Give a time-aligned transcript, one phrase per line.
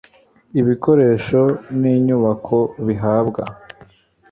[0.59, 1.41] ibikoresho
[1.79, 3.43] n inyubako bihabwa